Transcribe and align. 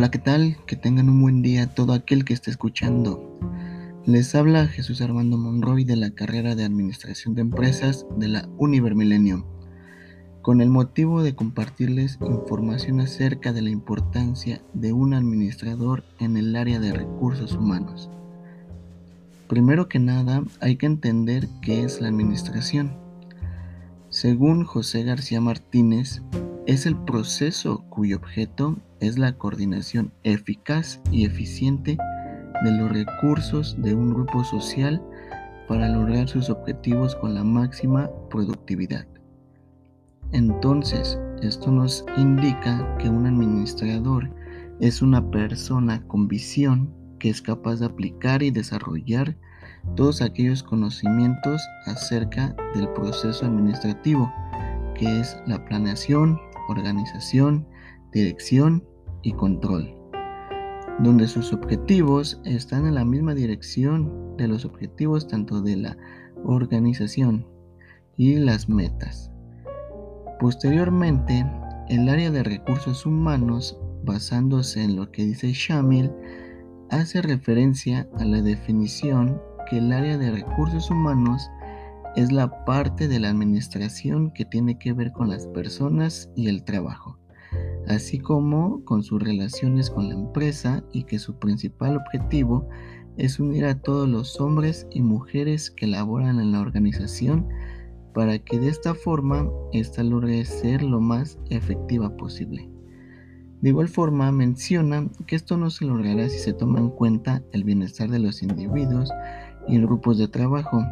Hola, 0.00 0.10
¿qué 0.10 0.18
tal? 0.18 0.56
Que 0.66 0.76
tengan 0.76 1.10
un 1.10 1.20
buen 1.20 1.42
día 1.42 1.74
todo 1.74 1.92
aquel 1.92 2.24
que 2.24 2.32
esté 2.32 2.50
escuchando. 2.50 3.38
Les 4.06 4.34
habla 4.34 4.66
Jesús 4.66 5.02
Armando 5.02 5.36
Monroy 5.36 5.84
de 5.84 5.96
la 5.96 6.08
carrera 6.12 6.54
de 6.54 6.64
Administración 6.64 7.34
de 7.34 7.42
Empresas 7.42 8.06
de 8.16 8.28
la 8.28 8.48
Univer 8.56 8.94
Millennium, 8.94 9.44
con 10.40 10.62
el 10.62 10.70
motivo 10.70 11.22
de 11.22 11.34
compartirles 11.34 12.18
información 12.22 13.00
acerca 13.00 13.52
de 13.52 13.60
la 13.60 13.68
importancia 13.68 14.62
de 14.72 14.94
un 14.94 15.12
administrador 15.12 16.02
en 16.18 16.38
el 16.38 16.56
área 16.56 16.80
de 16.80 16.94
recursos 16.94 17.52
humanos. 17.52 18.08
Primero 19.48 19.90
que 19.90 19.98
nada, 19.98 20.42
hay 20.62 20.76
que 20.76 20.86
entender 20.86 21.46
qué 21.60 21.82
es 21.84 22.00
la 22.00 22.08
administración. 22.08 22.96
Según 24.08 24.64
José 24.64 25.04
García 25.04 25.42
Martínez, 25.42 26.22
es 26.66 26.86
el 26.86 26.96
proceso 27.04 27.84
cuyo 27.88 28.16
objeto 28.16 28.76
es 29.00 29.18
la 29.18 29.32
coordinación 29.32 30.12
eficaz 30.22 31.00
y 31.10 31.24
eficiente 31.24 31.96
de 32.64 32.70
los 32.72 32.92
recursos 32.92 33.76
de 33.80 33.94
un 33.94 34.12
grupo 34.12 34.44
social 34.44 35.02
para 35.68 35.88
lograr 35.88 36.28
sus 36.28 36.50
objetivos 36.50 37.14
con 37.16 37.34
la 37.34 37.44
máxima 37.44 38.10
productividad. 38.28 39.06
Entonces, 40.32 41.18
esto 41.42 41.70
nos 41.70 42.04
indica 42.16 42.96
que 42.98 43.08
un 43.08 43.26
administrador 43.26 44.30
es 44.80 45.02
una 45.02 45.30
persona 45.30 46.02
con 46.06 46.28
visión 46.28 46.92
que 47.18 47.30
es 47.30 47.40
capaz 47.42 47.76
de 47.76 47.86
aplicar 47.86 48.42
y 48.42 48.50
desarrollar 48.50 49.36
todos 49.96 50.22
aquellos 50.22 50.62
conocimientos 50.62 51.62
acerca 51.86 52.54
del 52.74 52.88
proceso 52.90 53.46
administrativo, 53.46 54.32
que 54.94 55.20
es 55.20 55.36
la 55.46 55.64
planeación, 55.64 56.38
organización, 56.70 57.66
dirección 58.12 58.84
y 59.22 59.32
control, 59.32 59.94
donde 61.00 61.26
sus 61.26 61.52
objetivos 61.52 62.40
están 62.44 62.86
en 62.86 62.94
la 62.94 63.04
misma 63.04 63.34
dirección 63.34 64.36
de 64.36 64.48
los 64.48 64.64
objetivos 64.64 65.28
tanto 65.28 65.60
de 65.60 65.76
la 65.76 65.96
organización 66.44 67.46
y 68.16 68.36
las 68.36 68.68
metas. 68.68 69.30
Posteriormente, 70.40 71.44
el 71.88 72.08
área 72.08 72.30
de 72.30 72.42
recursos 72.42 73.04
humanos, 73.04 73.78
basándose 74.04 74.82
en 74.82 74.96
lo 74.96 75.10
que 75.10 75.24
dice 75.24 75.52
Shamil, 75.52 76.10
hace 76.90 77.22
referencia 77.22 78.08
a 78.18 78.24
la 78.24 78.40
definición 78.40 79.40
que 79.68 79.78
el 79.78 79.92
área 79.92 80.18
de 80.18 80.30
recursos 80.30 80.90
humanos 80.90 81.48
es 82.16 82.32
la 82.32 82.64
parte 82.64 83.08
de 83.08 83.20
la 83.20 83.30
administración 83.30 84.30
que 84.32 84.44
tiene 84.44 84.78
que 84.78 84.92
ver 84.92 85.12
con 85.12 85.28
las 85.28 85.46
personas 85.48 86.30
y 86.36 86.48
el 86.48 86.64
trabajo 86.64 87.20
así 87.90 88.18
como 88.18 88.84
con 88.84 89.02
sus 89.02 89.22
relaciones 89.22 89.90
con 89.90 90.08
la 90.08 90.14
empresa 90.14 90.84
y 90.92 91.04
que 91.04 91.18
su 91.18 91.38
principal 91.38 91.96
objetivo 91.96 92.68
es 93.16 93.40
unir 93.40 93.64
a 93.64 93.80
todos 93.80 94.08
los 94.08 94.40
hombres 94.40 94.86
y 94.90 95.02
mujeres 95.02 95.70
que 95.70 95.86
laboran 95.86 96.40
en 96.40 96.52
la 96.52 96.60
organización 96.60 97.48
para 98.14 98.38
que 98.38 98.58
de 98.58 98.68
esta 98.68 98.94
forma 98.94 99.48
ésta 99.72 100.02
logre 100.02 100.44
ser 100.44 100.82
lo 100.82 101.00
más 101.00 101.38
efectiva 101.50 102.16
posible. 102.16 102.68
De 103.60 103.68
igual 103.68 103.88
forma 103.88 104.32
menciona 104.32 105.08
que 105.26 105.36
esto 105.36 105.56
no 105.56 105.68
se 105.70 105.84
logrará 105.84 106.28
si 106.28 106.38
se 106.38 106.54
toma 106.54 106.78
en 106.78 106.90
cuenta 106.90 107.42
el 107.52 107.64
bienestar 107.64 108.08
de 108.08 108.18
los 108.18 108.42
individuos 108.42 109.10
y 109.68 109.78
grupos 109.78 110.16
de 110.18 110.28
trabajo, 110.28 110.82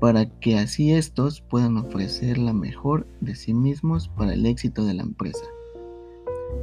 para 0.00 0.26
que 0.40 0.58
así 0.58 0.92
estos 0.92 1.42
puedan 1.42 1.76
ofrecer 1.76 2.38
la 2.38 2.52
mejor 2.52 3.06
de 3.20 3.34
sí 3.34 3.54
mismos 3.54 4.08
para 4.08 4.32
el 4.32 4.46
éxito 4.46 4.84
de 4.84 4.94
la 4.94 5.02
empresa. 5.02 5.44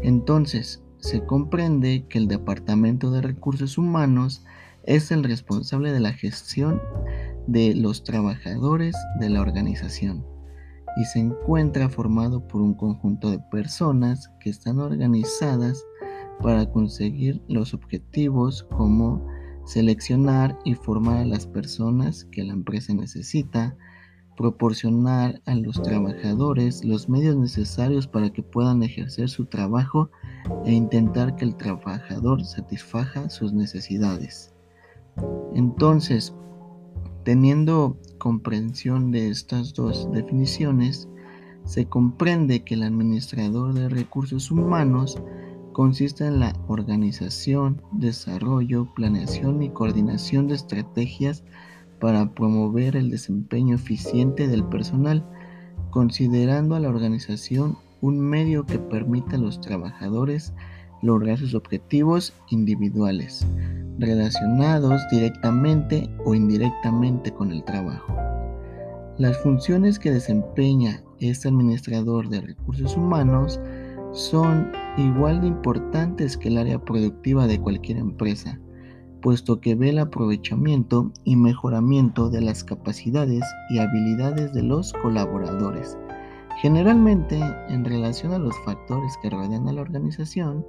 Entonces, 0.02 0.84
se 1.00 1.24
comprende 1.24 2.06
que 2.10 2.18
el 2.18 2.28
Departamento 2.28 3.12
de 3.12 3.22
Recursos 3.22 3.78
Humanos 3.78 4.44
es 4.84 5.12
el 5.12 5.24
responsable 5.24 5.92
de 5.92 6.00
la 6.00 6.14
gestión 6.14 6.82
de 7.46 7.76
los 7.76 8.04
trabajadores 8.04 8.96
de 9.20 9.30
la 9.30 9.42
organización 9.42 10.26
y 10.98 11.06
se 11.06 11.20
encuentra 11.20 11.90
formado 11.90 12.48
por 12.48 12.62
un 12.62 12.74
conjunto 12.74 13.30
de 13.30 13.40
personas 13.40 14.32
que 14.40 14.50
están 14.50 14.80
organizadas 14.80 15.86
para 16.42 16.72
conseguir 16.72 17.42
los 17.48 17.74
objetivos 17.74 18.64
como 18.76 19.26
seleccionar 19.68 20.58
y 20.64 20.76
formar 20.76 21.18
a 21.18 21.26
las 21.26 21.46
personas 21.46 22.26
que 22.32 22.44
la 22.44 22.54
empresa 22.54 22.94
necesita, 22.94 23.76
proporcionar 24.38 25.42
a 25.46 25.56
los 25.56 25.82
trabajadores 25.82 26.86
los 26.86 27.10
medios 27.10 27.36
necesarios 27.36 28.08
para 28.08 28.32
que 28.32 28.44
puedan 28.44 28.82
ejercer 28.82 29.30
su 29.30 29.46
trabajo 29.46 30.10
e 30.64 30.72
intentar 30.72 31.36
que 31.36 31.44
el 31.44 31.58
trabajador 31.58 32.46
satisfaja 32.46 33.30
sus 33.30 33.52
necesidades. 33.52 34.54
Entonces, 35.54 36.34
teniendo 37.26 37.98
comprensión 38.20 39.12
de 39.12 39.30
estas 39.30 39.74
dos 39.74 40.10
definiciones, 40.14 41.10
se 41.66 41.86
comprende 41.86 42.64
que 42.64 42.76
el 42.76 42.84
administrador 42.84 43.74
de 43.74 43.90
recursos 43.90 44.50
humanos 44.50 45.22
consiste 45.78 46.26
en 46.26 46.40
la 46.40 46.54
organización, 46.68 47.84
desarrollo, 47.92 48.92
planeación 48.96 49.62
y 49.62 49.70
coordinación 49.70 50.48
de 50.48 50.56
estrategias 50.56 51.44
para 52.00 52.34
promover 52.34 52.96
el 52.96 53.12
desempeño 53.12 53.76
eficiente 53.76 54.48
del 54.48 54.64
personal, 54.64 55.24
considerando 55.92 56.74
a 56.74 56.80
la 56.80 56.90
organización 56.90 57.78
un 58.02 58.20
medio 58.20 58.66
que 58.66 58.80
permita 58.80 59.36
a 59.36 59.40
los 59.40 59.62
trabajadores 59.62 60.52
lograr 61.04 61.38
sus 61.38 61.54
objetivos 61.54 62.34
individuales, 62.50 63.46
relacionados 64.00 65.00
directamente 65.12 66.10
o 66.26 66.34
indirectamente 66.34 67.32
con 67.32 67.52
el 67.52 67.64
trabajo. 67.64 68.16
Las 69.20 69.38
funciones 69.44 70.00
que 70.00 70.10
desempeña 70.10 71.04
este 71.20 71.50
administrador 71.50 72.30
de 72.30 72.42
recursos 72.42 72.98
humanos 72.98 73.60
son 74.12 74.72
igual 74.98 75.42
de 75.42 75.48
importantes 75.48 76.38
que 76.38 76.48
el 76.50 76.58
área 76.58 76.80
productiva 76.80 77.48
de 77.48 77.60
cualquier 77.60 77.98
empresa, 77.98 78.60
puesto 79.22 79.60
que 79.60 79.76
ve 79.76 79.90
el 79.90 80.00
aprovechamiento 80.00 81.12
y 81.24 81.36
mejoramiento 81.36 82.30
de 82.30 82.42
las 82.42 82.64
capacidades 82.64 83.44
y 83.70 83.80
habilidades 83.80 84.54
de 84.54 84.64
los 84.64 84.94
colaboradores, 84.94 85.98
generalmente 86.62 87.40
en 87.70 87.86
relación 87.86 88.34
a 88.34 88.40
los 88.40 88.56
factores 88.66 89.14
que 89.22 89.30
rodean 89.30 89.68
a 89.68 89.74
la 89.74 89.82
organización, 89.82 90.66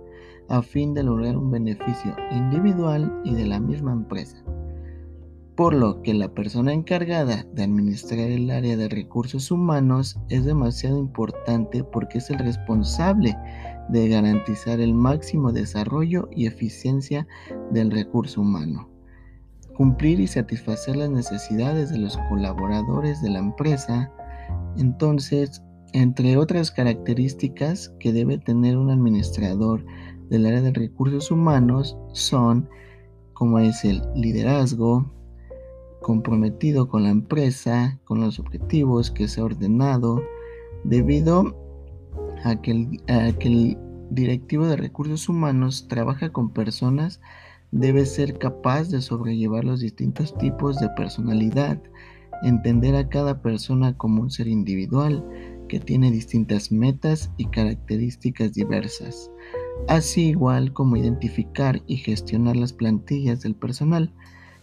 a 0.48 0.62
fin 0.62 0.94
de 0.94 1.03
lograr 1.03 1.37
un 1.37 1.50
beneficio 1.50 2.16
individual 2.32 3.21
y 3.25 3.34
de 3.34 3.47
la 3.47 3.60
misma 3.60 3.93
empresa. 3.93 4.43
Por 5.58 5.74
lo 5.74 6.02
que 6.02 6.14
la 6.14 6.28
persona 6.28 6.72
encargada 6.72 7.44
de 7.52 7.64
administrar 7.64 8.30
el 8.30 8.48
área 8.48 8.76
de 8.76 8.88
recursos 8.88 9.50
humanos 9.50 10.16
es 10.28 10.44
demasiado 10.44 11.00
importante 11.00 11.82
porque 11.82 12.19
es 12.19 12.30
el 12.30 12.38
responsable 12.38 13.36
de 13.88 14.08
garantizar 14.08 14.78
el 14.78 14.94
máximo 14.94 15.50
desarrollo 15.50 16.28
y 16.30 16.47
eficiencia 16.47 17.26
del 17.72 17.91
recurso 17.91 18.42
humano, 18.42 18.88
cumplir 19.76 20.20
y 20.20 20.28
satisfacer 20.28 20.94
las 20.94 21.10
necesidades 21.10 21.91
de 21.91 21.98
los 21.98 22.16
colaboradores 22.28 23.20
de 23.20 23.30
la 23.30 23.41
empresa, 23.41 24.12
entonces, 24.76 25.60
entre 25.92 26.36
otras 26.36 26.70
características 26.70 27.92
que 27.98 28.12
debe 28.12 28.38
tener 28.38 28.76
un 28.76 28.91
administrador 28.91 29.84
del 30.30 30.47
área 30.47 30.62
de 30.62 30.70
recursos 30.70 31.32
humanos 31.32 31.97
son 32.12 32.68
como 33.34 33.58
es 33.58 33.84
el 33.84 34.02
liderazgo, 34.14 35.17
comprometido 36.00 36.88
con 36.88 37.04
la 37.04 37.10
empresa, 37.10 37.98
con 38.04 38.20
los 38.20 38.38
objetivos 38.38 39.10
que 39.10 39.28
se 39.28 39.41
ha 39.41 39.44
ordenado, 39.44 40.22
debido 40.84 41.56
a 42.45 42.60
que, 42.60 42.71
el, 42.71 43.78
directivo 44.10 44.66
de 44.66 44.77
recursos 44.77 45.28
humanos 45.28 45.86
trabaja 45.89 46.30
con 46.30 46.50
personas, 46.53 47.21
debe 47.72 48.06
ser 48.06 48.39
capaz 48.39 48.89
de 48.89 49.03
sobrellevar 49.03 49.65
los 49.65 49.80
distintos 49.80 50.36
tipos 50.39 50.78
de 50.78 50.89
personalidad, 50.97 51.83
entender 52.42 52.97
a 52.97 53.09
cada 53.09 53.42
persona 53.42 53.97
como 53.98 54.22
un 54.22 54.30
ser 54.30 54.48
individual 54.48 55.22
que 55.68 55.78
tiene 55.78 56.10
distintas 56.10 56.72
metas 56.72 57.30
y 57.36 57.45
características 57.47 58.54
diversas, 58.54 59.30
así 59.89 60.28
igual 60.28 60.72
como 60.72 60.97
identificar 60.97 61.83
y 61.86 61.97
gestionar 61.97 62.56
las 62.56 62.72
plantillas 62.72 63.42
del 63.42 63.54
personal, 63.54 64.15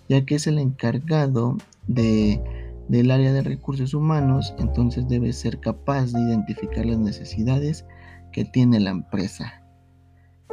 ya 0.10 0.26
que 0.26 0.36
es 0.36 0.48
el 0.48 0.60
encargado 0.60 1.58
de 1.88 2.42
del 2.88 3.12
área 3.12 3.34
de 3.34 3.42
recursos 3.42 3.94
humanos, 3.94 4.54
entonces 4.60 5.08
debe 5.08 5.34
ser 5.34 5.60
capaz 5.60 6.12
de 6.12 6.22
identificar 6.22 6.86
las 6.86 7.00
necesidades 7.00 7.86
que 8.32 8.46
tiene 8.46 8.80
la 8.80 8.92
empresa. 8.92 9.64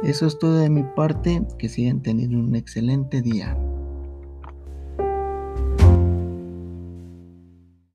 Eso 0.01 0.25
es 0.25 0.39
todo 0.39 0.57
de 0.57 0.69
mi 0.69 0.83
parte, 0.95 1.43
que 1.57 1.69
sigan 1.69 2.01
teniendo 2.01 2.39
un 2.39 2.55
excelente 2.55 3.21
día. 3.21 3.57